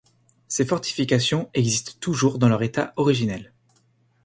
Ces 0.47 0.65
fortifications 0.65 1.51
existent 1.53 1.91
toujours 1.99 2.39
dans 2.39 2.49
leur 2.49 2.63
état 2.63 2.91
originel. 2.97 3.53